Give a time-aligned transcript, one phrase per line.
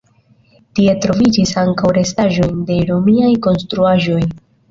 [0.79, 4.19] Tie troviĝis ankaŭ restaĵojn de romiaj konstruaĵoj.